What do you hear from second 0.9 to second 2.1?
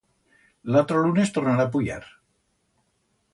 lunes tornará a puyar.